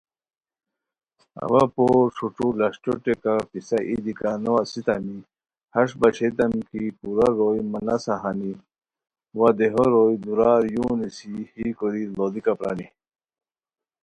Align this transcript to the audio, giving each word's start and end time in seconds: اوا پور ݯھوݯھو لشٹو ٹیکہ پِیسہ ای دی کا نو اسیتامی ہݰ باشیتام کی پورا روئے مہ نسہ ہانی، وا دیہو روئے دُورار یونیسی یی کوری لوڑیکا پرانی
اوا 1.43 1.63
پور 1.73 2.05
ݯھوݯھو 2.15 2.47
لشٹو 2.59 2.93
ٹیکہ 3.03 3.33
پِیسہ 3.49 3.77
ای 3.89 3.95
دی 4.05 4.13
کا 4.19 4.31
نو 4.43 4.53
اسیتامی 4.63 5.17
ہݰ 5.73 5.89
باشیتام 5.99 6.53
کی 6.69 6.83
پورا 6.99 7.27
روئے 7.37 7.61
مہ 7.71 7.79
نسہ 7.87 8.15
ہانی، 8.21 8.51
وا 9.37 9.47
دیہو 9.57 9.83
روئے 9.93 10.15
دُورار 10.23 10.61
یونیسی 10.73 11.33
یی 11.57 11.67
کوری 11.77 12.03
لوڑیکا 12.15 12.53
پرانی 12.59 12.87